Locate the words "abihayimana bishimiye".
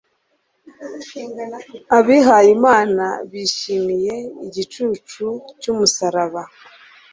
1.97-4.15